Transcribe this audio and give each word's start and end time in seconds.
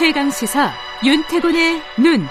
최강 0.00 0.30
시사 0.30 0.72
윤태곤의 1.04 1.82
눈. 1.98 2.26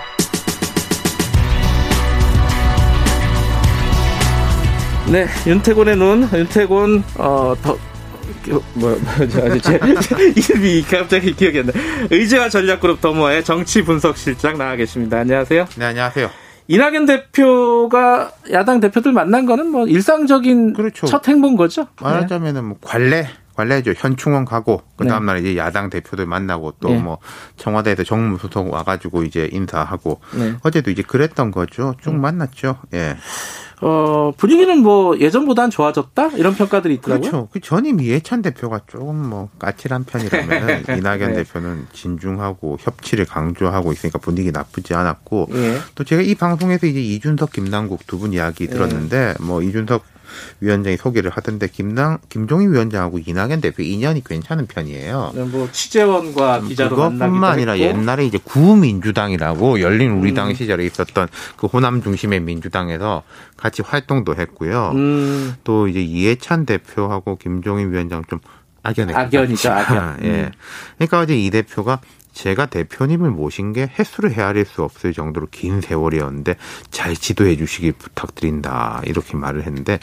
네, 5.11 5.27
윤태곤의 5.45 5.97
눈, 5.97 6.27
윤태곤 6.33 7.03
어 7.19 7.53
더. 7.61 7.77
뭐, 8.73 8.89
뭐, 8.89 9.27
저, 9.27 9.59
제, 9.59 9.79
제, 10.01 10.33
이름이 10.35 10.81
갑자기 10.81 11.35
기억이 11.35 11.59
안 11.59 11.67
나. 11.67 11.73
의제와 12.09 12.49
전략그룹 12.49 13.01
더모아의 13.01 13.43
정치 13.43 13.83
분석실장 13.83 14.57
나와 14.57 14.75
계십니다. 14.75 15.19
안녕하세요. 15.19 15.67
네, 15.77 15.85
안녕하세요. 15.85 16.27
이낙연 16.67 17.05
대표가 17.05 18.31
야당 18.51 18.79
대표들 18.79 19.11
만난 19.11 19.45
거는 19.45 19.69
뭐 19.69 19.85
일상적인 19.85 20.73
그렇죠. 20.73 21.05
첫 21.05 21.27
행보인 21.27 21.55
거죠? 21.55 21.85
말하자면은 22.01 22.65
뭐 22.65 22.77
관례 22.81 23.27
관례죠. 23.59 23.93
현충원 23.97 24.45
가고 24.45 24.81
그 24.95 25.05
다음 25.05 25.25
날 25.25 25.39
이제 25.45 25.57
야당 25.57 25.89
대표들 25.89 26.25
만나고 26.25 26.75
또뭐 26.79 27.17
네. 27.21 27.53
청와대에서 27.57 28.05
정무수석 28.05 28.71
와가지고 28.71 29.23
이제 29.23 29.49
인사하고 29.51 30.21
네. 30.37 30.53
어제도 30.63 30.89
이제 30.91 31.01
그랬던 31.01 31.51
거죠. 31.51 31.93
쭉 32.01 32.15
만났죠. 32.15 32.77
예. 32.93 33.17
어, 33.81 34.31
분위기는 34.37 34.77
뭐 34.81 35.17
예전보단 35.19 35.69
좋아졌다? 35.69 36.31
이런 36.35 36.53
평가들이 36.53 36.95
있더라고요. 36.95 37.31
그렇죠. 37.31 37.47
그 37.51 37.59
전임 37.61 37.99
이해찬 38.01 38.41
대표가 38.41 38.81
조금 38.87 39.15
뭐 39.29 39.49
까칠한 39.59 40.03
편이라면 40.05 40.83
이낙연 40.97 41.33
네. 41.33 41.43
대표는 41.43 41.87
진중하고 41.93 42.77
협치를 42.79 43.25
강조하고 43.25 43.91
있으니까 43.93 44.19
분위기 44.19 44.51
나쁘지 44.51 44.93
않았고 44.93 45.47
예. 45.53 45.77
또 45.95 46.03
제가 46.05 46.21
이 46.21 46.35
방송에서 46.35 46.87
이제 46.87 47.01
이준석, 47.01 47.51
김남국 47.51 48.07
두 48.07 48.19
분 48.19 48.33
이야기 48.33 48.67
들었는데 48.67 49.35
뭐 49.41 49.61
이준석 49.61 50.03
위원장이 50.61 50.97
소개를 50.97 51.31
하던데 51.31 51.67
김남 51.67 52.17
김종인 52.29 52.71
위원장하고 52.71 53.19
이낙연 53.25 53.61
대표 53.61 53.83
인연이 53.83 54.23
괜찮은 54.23 54.67
편이에요. 54.67 55.33
뭐 55.51 55.69
취재원과 55.71 56.61
기자로 56.61 56.95
만나기도 56.95 56.95
그것뿐만 56.95 57.51
아니라 57.51 57.73
했고. 57.73 57.85
옛날에 57.85 58.25
이제 58.25 58.39
구민주당이라고 58.43 59.81
열린 59.81 60.11
음. 60.11 60.21
우리당 60.21 60.53
시절에 60.53 60.85
있었던 60.85 61.27
그 61.57 61.67
호남 61.67 62.01
중심의 62.01 62.39
민주당에서 62.41 63.23
같이 63.57 63.81
활동도 63.81 64.35
했고요. 64.35 64.91
음, 64.95 65.55
또 65.63 65.87
이제 65.87 66.01
이해찬 66.01 66.65
대표하고 66.65 67.37
김종인 67.37 67.91
위원장 67.91 68.23
좀 68.29 68.39
악연에 68.83 69.13
악연이죠, 69.13 69.71
악연. 69.71 70.19
예. 70.23 70.27
음. 70.27 70.51
그러니까 70.97 71.23
이제 71.23 71.37
이 71.37 71.49
대표가 71.49 71.99
제가 72.33 72.67
대표님을 72.67 73.31
모신 73.31 73.73
게 73.73 73.89
횟수를 73.97 74.31
헤아릴 74.31 74.65
수 74.65 74.83
없을 74.83 75.13
정도로 75.13 75.47
긴 75.51 75.81
세월이었는데 75.81 76.55
잘 76.91 77.15
지도해 77.15 77.57
주시길 77.57 77.93
부탁드린다 77.93 79.01
이렇게 79.05 79.35
말을 79.35 79.63
했는데 79.65 79.99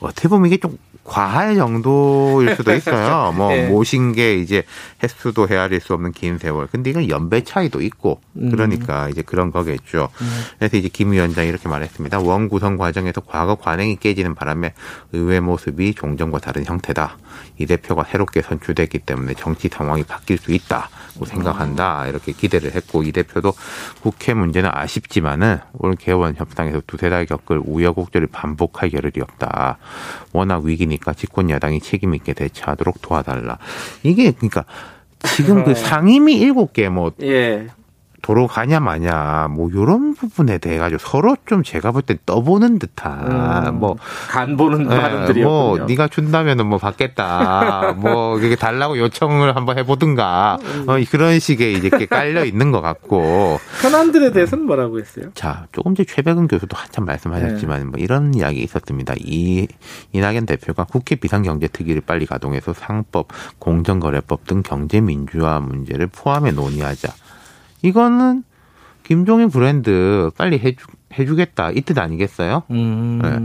어떻게 0.00 0.28
보면 0.28 0.46
이게 0.46 0.56
좀 0.56 0.78
과할 1.04 1.54
정도일 1.54 2.56
수도 2.56 2.74
있어요. 2.74 3.32
뭐 3.36 3.50
네. 3.50 3.68
모신 3.68 4.12
게 4.12 4.36
이제 4.36 4.64
횟수도 5.02 5.46
헤아릴 5.46 5.80
수 5.80 5.92
없는 5.92 6.12
긴 6.12 6.38
세월. 6.38 6.66
근데 6.66 6.90
이건 6.90 7.10
연배 7.10 7.44
차이도 7.44 7.82
있고 7.82 8.20
음. 8.36 8.50
그러니까 8.50 9.08
이제 9.10 9.20
그런 9.20 9.52
거겠죠. 9.52 10.08
그래서 10.58 10.76
이제 10.78 10.88
김 10.88 11.12
위원장이 11.12 11.48
이렇게 11.48 11.68
말했습니다. 11.68 12.20
원 12.20 12.48
구성 12.48 12.78
과정에서 12.78 13.20
과거 13.20 13.54
관행이 13.56 13.96
깨지는 13.96 14.34
바람에 14.34 14.72
의회 15.12 15.40
모습이 15.40 15.94
종전과 15.94 16.38
다른 16.38 16.64
형태다. 16.64 17.18
이 17.58 17.66
대표가 17.66 18.04
새롭게 18.04 18.42
선출됐기 18.42 19.00
때문에 19.00 19.34
정치 19.34 19.68
상황이 19.68 20.02
바뀔 20.02 20.38
수 20.38 20.52
있다고 20.52 21.24
생각한다. 21.24 22.06
이렇게 22.06 22.32
기대를 22.32 22.74
했고 22.74 23.02
이 23.02 23.12
대표도 23.12 23.52
국회 24.00 24.34
문제는 24.34 24.70
아쉽지만은 24.72 25.58
올 25.74 25.94
개원 25.94 26.34
협상에서 26.36 26.82
두세 26.86 27.10
달 27.10 27.26
겪을 27.26 27.62
우여곡절을 27.64 28.28
반복할 28.28 28.90
겨를이 28.90 29.20
없다. 29.20 29.78
워낙 30.32 30.64
위기니까 30.64 31.12
집권 31.12 31.50
여당이 31.50 31.80
책임 31.80 32.14
있게 32.14 32.32
대처하도록 32.32 33.00
도와달라. 33.02 33.58
이게 34.02 34.32
그러니까 34.32 34.64
지금 35.36 35.64
그 35.64 35.74
상임위 35.74 36.36
일곱 36.36 36.72
개뭐 36.72 37.12
예. 37.22 37.68
도로 38.24 38.46
가냐 38.46 38.80
마냐 38.80 39.48
뭐 39.50 39.68
요런 39.70 40.14
부분에 40.14 40.56
대해 40.56 40.78
가지고 40.78 40.98
서로 40.98 41.36
좀 41.44 41.62
제가 41.62 41.92
볼 41.92 42.00
때 42.04 42.16
떠보는 42.24 42.78
듯한 42.78 43.66
음, 43.66 43.80
뭐간 43.80 44.56
보는 44.56 44.90
예, 44.90 44.98
발언들이었군요. 44.98 45.44
뭐 45.44 45.78
네가 45.86 46.08
준다면은 46.08 46.66
뭐 46.66 46.78
받겠다. 46.78 47.92
뭐 48.00 48.38
그게 48.38 48.56
달라고 48.56 48.96
요청을 48.98 49.54
한번 49.54 49.76
해보든가 49.78 50.56
음. 50.62 50.84
어, 50.88 50.96
그런 51.10 51.38
식의 51.38 51.74
이제 51.74 51.88
이렇게 51.88 52.06
깔려 52.06 52.46
있는 52.46 52.70
것 52.70 52.80
같고 52.80 53.60
현안들에 53.82 54.32
대해서는 54.32 54.64
뭐라고 54.64 54.98
했어요? 54.98 55.26
자 55.34 55.66
조금 55.72 55.94
전에 55.94 56.06
최백은 56.06 56.48
교수도 56.48 56.78
한참 56.78 57.04
말씀하셨지만 57.04 57.88
뭐 57.90 58.00
이런 58.00 58.32
이야기 58.32 58.62
있었습니다. 58.62 59.12
이 59.18 59.66
이낙연 60.12 60.46
대표가 60.46 60.84
국회 60.84 61.16
비상경제특위를 61.16 62.00
빨리 62.06 62.24
가동해서 62.24 62.72
상법, 62.72 63.28
공정거래법 63.58 64.46
등 64.46 64.62
경제 64.62 65.02
민주화 65.02 65.60
문제를 65.60 66.06
포함해 66.06 66.52
논의하자. 66.52 67.12
이거는 67.84 68.44
김종인 69.04 69.50
브랜드 69.50 70.30
빨리 70.38 70.58
해주, 70.58 70.86
해주겠다 71.18 71.72
이 71.72 71.82
뜻 71.82 71.98
아니겠어요? 71.98 72.62
음. 72.70 73.20
네. 73.22 73.38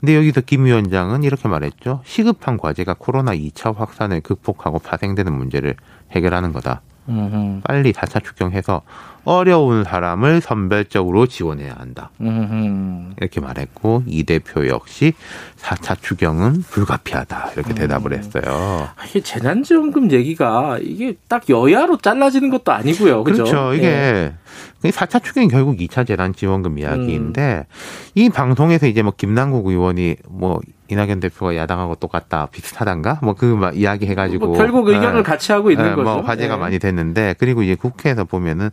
근데 0.00 0.14
여기서 0.16 0.42
김 0.42 0.66
위원장은 0.66 1.24
이렇게 1.24 1.48
말했죠. 1.48 2.02
시급한 2.04 2.58
과제가 2.58 2.96
코로나 2.98 3.34
2차 3.34 3.74
확산을 3.74 4.20
극복하고 4.20 4.78
파생되는 4.78 5.32
문제를 5.32 5.74
해결하는 6.12 6.52
거다. 6.52 6.82
음. 7.08 7.60
빨리 7.64 7.92
4차 7.92 8.24
추경해서 8.24 8.82
어려운 9.24 9.82
사람을 9.82 10.40
선별적으로 10.40 11.26
지원해야 11.26 11.74
한다. 11.76 12.10
음. 12.20 13.12
이렇게 13.18 13.40
말했고 13.40 14.04
이 14.06 14.22
대표 14.22 14.68
역시 14.68 15.14
4차 15.58 16.00
추경은 16.00 16.62
불가피하다. 16.62 17.50
이렇게 17.56 17.74
대답을 17.74 18.12
했어요. 18.16 18.42
아, 18.46 19.04
이게 19.08 19.20
재난지원금 19.20 20.12
얘기가 20.12 20.78
이게 20.80 21.14
딱 21.28 21.48
여야로 21.48 21.98
잘라지는 21.98 22.50
것도 22.50 22.70
아니고요. 22.70 23.24
그죠? 23.24 23.44
그렇죠. 23.44 23.76
예. 23.82 24.32
이게 24.78 24.90
4차 24.90 25.22
추경이 25.24 25.48
결국 25.48 25.76
2차 25.78 26.06
재난지원금 26.06 26.78
이야기인데 26.78 27.66
이 28.14 28.28
방송에서 28.30 28.86
이제 28.86 29.02
뭐 29.02 29.12
김남국 29.16 29.66
의원이 29.66 30.16
뭐 30.28 30.60
이낙연 30.88 31.20
대표가 31.20 31.56
야당하고 31.56 31.94
똑같다 31.96 32.46
비슷하단가 32.46 33.20
뭐그 33.22 33.72
이야기 33.74 34.06
해가지고 34.06 34.46
뭐 34.48 34.56
결국 34.56 34.88
의견을 34.88 35.20
예. 35.20 35.22
같이 35.22 35.52
하고 35.52 35.70
있는 35.70 35.84
예, 35.86 35.90
거죠. 35.90 36.02
뭐 36.02 36.20
화제가 36.20 36.54
예. 36.54 36.58
많이 36.58 36.78
됐는데 36.78 37.34
그리고 37.38 37.62
이제 37.62 37.74
국회에서 37.74 38.24
보면은 38.24 38.70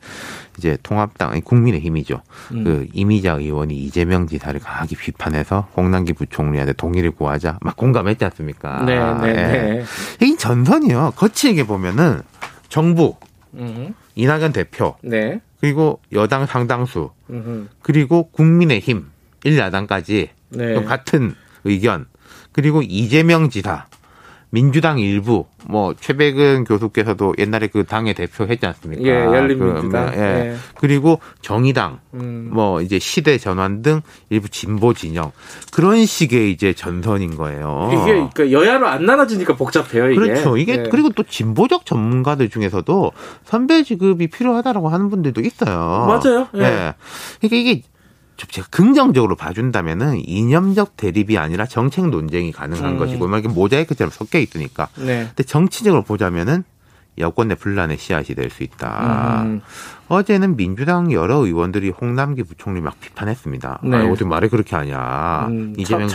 이제 0.58 0.78
통합당 0.84 1.42
국민의힘이죠. 1.42 2.22
음. 2.54 2.64
그 2.64 2.88
이미자 2.94 3.34
의원이 3.34 3.76
이재명 3.76 4.28
지사를 4.28 4.60
강하게 4.60 4.96
비판해서 4.96 5.68
홍남기 5.76 6.14
부총리한테 6.14 6.74
동의를 6.74 7.12
구하자 7.12 7.58
막 7.62 7.76
공감했지 7.76 8.24
않습니까? 8.26 8.84
네, 8.86 8.96
네, 8.96 9.30
예. 9.30 9.34
네. 9.34 9.86
이 10.26 10.38
전선이요. 10.38 11.14
거칠게 11.16 11.66
보면은 11.66 12.22
정부 12.70 13.16
음. 13.56 13.94
이낙연 14.16 14.54
대표 14.54 14.96
네. 15.02 15.40
그리고 15.60 16.00
여당 16.12 16.46
상당수 16.46 17.12
음. 17.30 17.70
그리고 17.82 18.30
국민의힘 18.32 19.06
1야당까지 19.46 20.30
네. 20.50 20.74
또 20.74 20.84
같은 20.84 21.36
의견 21.64 22.06
그리고 22.52 22.82
이재명 22.82 23.50
지사 23.50 23.86
민주당 24.54 25.00
일부 25.00 25.48
뭐 25.66 25.96
최백은 26.00 26.66
교수께서도 26.66 27.34
옛날에 27.40 27.66
그 27.66 27.86
당의 27.86 28.14
대표 28.14 28.46
했지 28.46 28.64
않습니까? 28.68 29.04
예, 29.04 29.10
열린민주당. 29.10 30.12
그, 30.12 30.16
뭐, 30.16 30.24
예. 30.24 30.52
예. 30.52 30.56
그리고 30.76 31.20
정의당 31.42 32.00
음. 32.14 32.52
뭐 32.54 32.80
이제 32.82 33.00
시대 33.00 33.40
전환 33.40 33.82
등 33.82 34.02
일부 34.30 34.48
진보 34.50 34.94
진영 34.94 35.32
그런 35.72 36.06
식의 36.06 36.52
이제 36.52 36.74
전선인 36.74 37.36
거예요. 37.36 37.90
이게 37.94 38.14
그러니까 38.14 38.52
여야로 38.52 38.86
안 38.86 39.08
나눠지니까 39.08 39.56
복잡해요. 39.56 40.12
이게. 40.12 40.20
그렇죠. 40.20 40.56
이게 40.56 40.74
예. 40.74 40.84
그리고 40.92 41.10
또 41.10 41.24
진보적 41.24 41.88
전문가들 41.88 42.50
중에서도 42.50 43.12
선배 43.46 43.82
지급이 43.82 44.28
필요하다라고 44.28 44.90
하는 44.90 45.10
분들도 45.10 45.42
있어요. 45.42 45.76
맞아요. 46.08 46.48
예. 46.58 46.62
예. 46.62 46.94
그러니까 47.40 47.56
이게 47.56 47.82
좀 47.82 47.93
제가 48.38 48.68
긍정적으로 48.72 49.36
봐준다면은 49.36 50.22
이념적 50.28 50.98
대립이 50.98 51.38
아니라 51.38 51.66
정책 51.66 52.10
논쟁이 52.10 52.52
가능한 52.52 52.94
음. 52.94 52.98
것이고 52.98 53.28
막 53.28 53.40
이렇게 53.40 53.54
모자이크처럼 53.54 54.12
섞여 54.12 54.40
있으니까. 54.40 54.88
네. 54.98 55.26
근데 55.28 55.44
정치적으로 55.44 56.04
보자면은 56.04 56.64
여권 57.20 57.48
내 57.48 57.56
분란의 57.56 57.98
씨앗이 58.00 58.36
될 58.36 58.50
수 58.50 58.64
있다. 58.64 59.44
음. 59.44 59.62
어제는 60.08 60.56
민주당 60.58 61.12
여러 61.12 61.38
의원들이 61.38 61.90
홍남기 61.92 62.44
부총리 62.44 62.82
막 62.82 63.00
비판했습니다. 63.00 63.82
네. 63.84 63.98
아, 63.98 64.06
어떻게 64.06 64.26
말을 64.26 64.50
그렇게 64.50 64.76
하냐. 64.76 65.48
음, 65.48 65.74
이재명. 65.78 66.08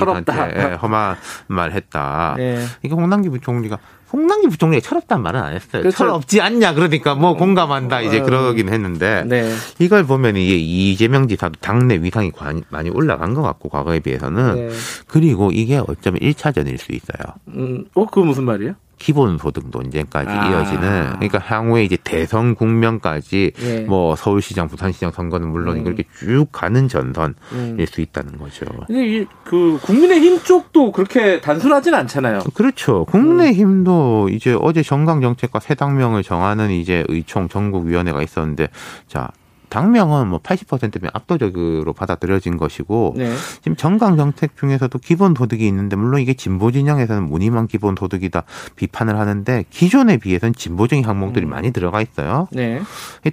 예, 0.57 0.75
험한 0.75 1.17
말 1.47 1.73
했다. 1.73 2.35
네. 2.37 2.65
이게 2.83 2.95
홍남기 2.95 3.29
부총리가 3.29 3.79
홍남기 4.13 4.49
부총리가 4.49 4.81
철없다는 4.87 5.23
말은 5.23 5.41
안 5.41 5.55
했어요. 5.55 5.83
그렇죠. 5.83 5.97
철없지 5.97 6.41
않냐 6.41 6.75
그러니까 6.75 7.15
뭐 7.15 7.35
공감한다 7.37 8.01
이제 8.01 8.21
어, 8.21 8.25
그러긴 8.25 8.69
했는데 8.71 9.25
네. 9.27 9.53
이걸 9.79 10.05
보면 10.07 10.37
이게 10.37 10.57
이재명 10.57 11.29
지사도 11.29 11.55
당내 11.61 11.97
위상이 12.03 12.31
관- 12.31 12.63
많이 12.71 12.89
올라간 12.91 13.35
것 13.35 13.43
같고 13.43 13.69
과거에 13.69 14.01
비해서는 14.01 14.55
네. 14.69 14.75
그리고 15.07 15.51
이게 15.53 15.77
어쩌면 15.77 16.21
1차전일 16.21 16.79
수 16.79 16.93
있어요. 16.93 17.35
음, 17.49 17.85
어, 17.95 18.07
그거 18.07 18.23
무슨 18.25 18.45
말이에요? 18.45 18.75
기본소득 18.99 19.69
논쟁까지 19.71 20.31
아. 20.31 20.51
이어지는 20.51 21.13
그러니까 21.15 21.39
향후에 21.39 21.85
이제 21.85 21.97
대선 22.03 22.55
국면까지 22.55 23.53
예. 23.61 23.81
뭐 23.81 24.17
서울시장, 24.17 24.69
부산시장 24.69 25.11
선거는 25.11 25.49
물론 25.49 25.79
음. 25.79 25.87
이렇게 25.87 26.05
쭉 26.19 26.47
가는 26.53 26.89
전선일 26.89 27.35
음. 27.53 27.87
수 27.87 28.01
있다는 28.01 28.39
거죠. 28.39 28.67
근데 28.87 29.07
이, 29.07 29.27
그 29.45 29.79
국민의힘 29.83 30.41
쪽도 30.43 30.93
그렇게 30.93 31.41
단순하진 31.41 31.95
않잖아요. 31.95 32.41
그렇죠. 32.55 33.05
국민의힘도 33.07 34.29
이제 34.31 34.57
어제 34.61 34.83
정강정책과 34.83 35.61
새 35.61 35.75
당명을 35.75 36.23
정하는 36.23 36.71
이제 36.71 37.05
의총 37.09 37.49
전국위원회가 37.49 38.23
있었는데 38.23 38.69
자 39.07 39.29
당명은 39.69 40.29
뭐 40.29 40.39
80%면 40.41 41.11
압도적으로 41.13 41.93
받아들여진 41.93 42.57
것이고 42.57 43.15
네. 43.17 43.33
지금 43.63 43.77
정강 43.77 44.17
정책 44.17 44.57
중에서도 44.57 44.99
기본 44.99 45.35
소득이 45.37 45.67
있는데 45.67 45.97
물론 45.97 46.21
이게 46.21 46.35
진보 46.35 46.71
진영에서는 46.71 47.25
무늬만 47.29 47.67
기본 47.67 47.95
소득이다 47.99 48.45
비판을 48.77 49.19
하는데 49.19 49.65
기존에 49.71 50.17
비해서는 50.17 50.55
진보적인 50.55 51.05
항목들이 51.05 51.47
음. 51.47 51.51
많이 51.51 51.71
들어가 51.71 52.01
있어요. 52.01 52.49
네. 52.53 52.83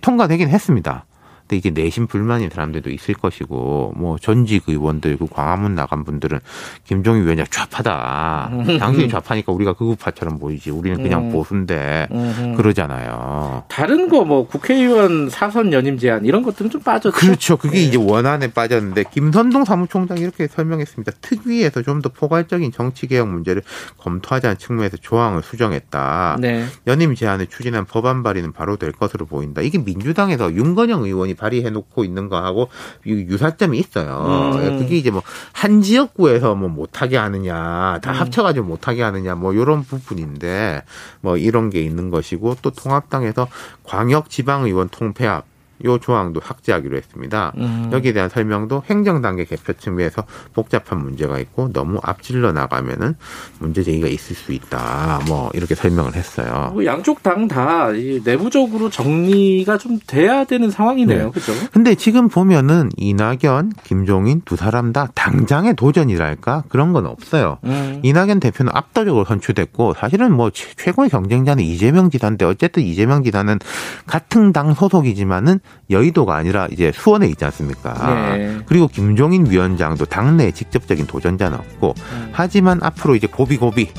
통과되긴 0.01 0.49
했습니다. 0.49 1.05
근데 1.47 1.57
이제 1.57 1.69
내심 1.69 2.07
불만인 2.07 2.49
사람들도 2.49 2.89
있을 2.89 3.13
것이고 3.13 3.93
뭐 3.95 4.17
전직 4.17 4.63
의원들 4.67 5.17
그 5.17 5.27
광화문 5.27 5.75
나간 5.75 6.03
분들은 6.03 6.39
김종인 6.85 7.23
위원장 7.23 7.45
좌파다. 7.49 8.51
당신이 8.79 9.09
좌파니까 9.09 9.51
우리가 9.51 9.73
극우파처럼 9.73 10.39
보이지. 10.39 10.71
우리는 10.71 11.01
그냥 11.01 11.25
음. 11.27 11.31
보수인데 11.31 12.07
음흠. 12.11 12.55
그러잖아요. 12.57 13.63
다른 13.69 14.09
거 14.09 14.25
뭐 14.25 14.47
국회의원 14.47 15.29
사선 15.29 15.71
연임 15.71 15.99
제한 15.99 16.25
이런 16.25 16.41
것들은 16.41 16.71
좀 16.71 16.81
빠졌죠. 16.81 17.15
그렇죠. 17.15 17.57
그게 17.57 17.77
네. 17.77 17.83
이제 17.83 17.97
원안에 17.97 18.51
빠졌는데 18.53 19.03
김선동 19.11 19.65
사무총장이 19.65 20.21
이렇게 20.21 20.47
설명했습니다. 20.47 21.11
특위에서 21.21 21.81
좀 21.83 21.95
더 22.01 22.09
포괄적인 22.09 22.71
정치 22.73 23.07
개혁 23.07 23.29
문제를 23.29 23.61
검토하자는 23.99 24.57
측면에서 24.57 24.97
조항을 24.97 25.43
수정했다. 25.43 26.37
네. 26.41 26.65
연임 26.87 27.15
제안을 27.15 27.47
추진한 27.47 27.85
법안 27.85 28.21
발의는 28.21 28.51
바로 28.51 28.75
될 28.75 28.91
것으로 28.91 29.25
보인다. 29.25 29.61
이게 29.61 29.77
민주당에서 29.77 30.51
윤건영 30.53 31.03
의원이 31.03 31.34
발의해 31.35 31.69
놓고 31.69 32.03
있는 32.03 32.29
거하고 32.29 32.69
유- 33.05 33.21
유사점이 33.27 33.77
있어요. 33.77 34.51
음. 34.55 34.79
그게 34.79 34.97
이제 34.97 35.11
뭐 35.11 35.21
한 35.53 35.81
지역구에서 35.81 36.55
뭐 36.55 36.69
못하게 36.69 37.17
하느냐, 37.17 37.99
다 38.01 38.11
음. 38.11 38.15
합쳐가지고 38.15 38.65
못하게 38.67 39.01
하느냐, 39.03 39.35
뭐 39.35 39.53
이런 39.53 39.83
부분인데 39.83 40.83
뭐 41.21 41.37
이런 41.37 41.69
게 41.69 41.81
있는 41.81 42.09
것이고 42.09 42.57
또 42.61 42.71
통합당에서 42.71 43.47
광역 43.83 44.29
지방의원 44.29 44.89
통폐합 44.89 45.45
요 45.83 45.97
조항도 45.97 46.39
삭제하기로 46.41 46.95
했습니다. 46.95 47.51
음. 47.57 47.89
여기에 47.91 48.13
대한 48.13 48.29
설명도 48.29 48.83
행정 48.89 49.21
단계 49.21 49.43
개표 49.43 49.73
측면에서 49.73 50.23
복잡한 50.53 50.99
문제가 50.99 51.37
있고 51.39 51.71
너무 51.73 51.99
앞질러 52.01 52.53
나가면은 52.53 53.15
문제 53.59 53.83
제기가 53.83 54.07
있을 54.07 54.35
수 54.35 54.53
있다. 54.53 55.19
뭐 55.27 55.49
이렇게 55.53 55.75
설명을 55.75 56.15
했어요. 56.15 56.69
뭐 56.73 56.85
양쪽 56.85 57.21
당 57.23 57.47
다 57.47 57.89
내부적으로 58.23 58.89
정리가 58.89 59.77
좀 59.77 59.99
돼야 60.07 60.45
되는 60.45 60.71
상황이네요. 60.71 61.25
네. 61.25 61.31
그죠? 61.31 61.51
근데 61.71 61.93
지금 61.95 62.27
보면은 62.29 62.89
이낙연, 62.97 63.73
김종인 63.83 64.41
두 64.45 64.55
사람 64.55 64.93
다 64.93 65.09
당장의 65.13 65.75
도전이랄까 65.75 66.63
그런 66.69 66.93
건 66.93 67.05
없어요. 67.05 67.57
음. 67.65 67.99
이낙연 68.03 68.39
대표는 68.39 68.71
압도적으로 68.73 69.25
선출됐고 69.25 69.93
사실은 69.95 70.33
뭐 70.33 70.49
최- 70.49 70.73
최고의 70.75 71.09
경쟁자는 71.09 71.63
이재명 71.63 72.09
지사인데 72.09 72.45
어쨌든 72.45 72.83
이재명 72.83 73.23
지사는 73.23 73.59
같은 74.07 74.53
당 74.53 74.73
소속이지만은 74.73 75.59
여의도가 75.89 76.35
아니라 76.35 76.67
이제 76.71 76.91
수원에 76.93 77.27
있지 77.27 77.45
않습니까? 77.45 78.35
네. 78.37 78.57
그리고 78.65 78.87
김종인 78.87 79.49
위원장도 79.49 80.05
당내 80.05 80.51
직접적인 80.51 81.05
도전자는 81.07 81.57
없고 81.57 81.93
음. 82.11 82.29
하지만 82.31 82.79
앞으로 82.81 83.15
이제 83.15 83.27
고비고비 83.27 83.91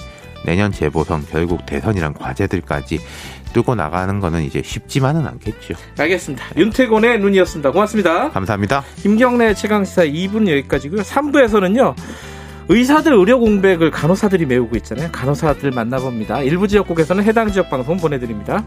내년 0.44 0.72
재보선 0.72 1.24
결국 1.28 1.66
대선이란 1.66 2.14
과제들까지 2.14 3.00
뚫고 3.52 3.74
나가는 3.74 4.20
거는 4.20 4.42
이제 4.42 4.62
쉽지만은 4.64 5.26
않겠죠. 5.26 5.74
알겠습니다. 5.98 6.44
윤태곤의 6.56 7.20
눈이었습니다. 7.20 7.72
고맙습니다. 7.72 8.30
감사합니다. 8.30 8.84
김경래 8.96 9.54
최강시사 9.54 10.04
2분 10.04 10.48
여기까지고요. 10.48 11.02
3부에서는요. 11.02 11.94
의사들 12.68 13.12
의료 13.12 13.38
공백을 13.38 13.90
간호사들이 13.90 14.44
메우고 14.46 14.76
있잖아요. 14.78 15.10
간호사들 15.12 15.70
만나봅니다. 15.70 16.42
일부 16.42 16.66
지역국에서는 16.66 17.22
해당 17.24 17.50
지역 17.50 17.70
방송 17.70 17.96
보내드립니다. 17.96 18.64